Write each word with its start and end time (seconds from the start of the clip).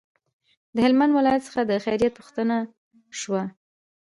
د 0.73 0.75
هلمند 0.85 1.11
ولایت 1.17 1.41
څخه 1.47 1.61
د 1.65 1.71
خیریت 1.83 2.13
پوښتنه 2.19 2.55
شوه. 3.19 3.43